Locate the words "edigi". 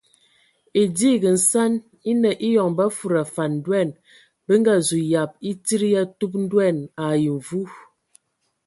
0.81-1.29